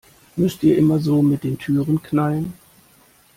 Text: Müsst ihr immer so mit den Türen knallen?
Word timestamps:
Müsst 0.35 0.63
ihr 0.63 0.79
immer 0.79 0.97
so 0.97 1.21
mit 1.21 1.43
den 1.43 1.59
Türen 1.59 2.01
knallen? 2.01 2.53